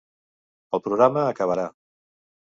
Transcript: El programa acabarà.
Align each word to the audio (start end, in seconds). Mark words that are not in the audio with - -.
El 0.77 0.81
programa 0.87 1.27
acabarà. 1.35 1.69